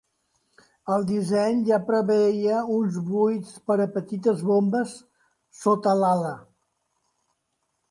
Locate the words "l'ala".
6.03-6.35